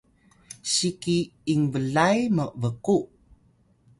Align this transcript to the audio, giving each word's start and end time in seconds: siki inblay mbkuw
siki 0.73 1.17
inblay 1.53 2.19
mbkuw 2.35 3.03